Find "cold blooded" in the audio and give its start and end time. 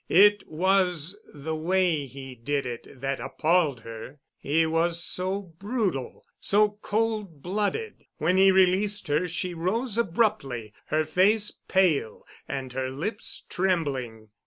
6.81-8.05